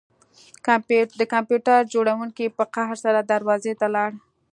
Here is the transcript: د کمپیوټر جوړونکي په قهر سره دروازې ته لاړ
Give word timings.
د 1.19 1.21
کمپیوټر 1.33 1.79
جوړونکي 1.93 2.45
په 2.57 2.63
قهر 2.75 2.97
سره 3.05 3.19
دروازې 3.31 3.73
ته 3.79 3.87
لاړ 3.95 4.09